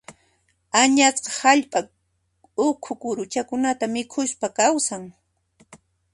Añasqa 0.81 1.31
hallp'a 1.41 1.79
ukhu 2.67 2.91
kuruchakunata 3.01 3.85
mikhuspa 3.93 4.47
kawsan. 4.57 5.03